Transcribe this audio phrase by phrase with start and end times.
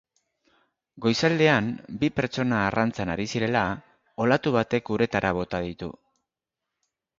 [1.05, 1.67] Goizaldean,
[2.03, 3.63] bi pertsona arrantzan ari zirela,
[4.27, 5.95] olatu batek uretara bota ditu.